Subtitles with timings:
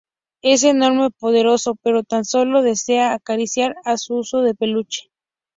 [0.41, 5.11] Es enorme, poderoso, pero tan sólo desea acariciar a su oso de peluche.